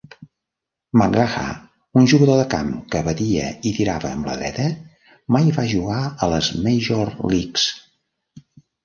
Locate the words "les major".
6.33-7.13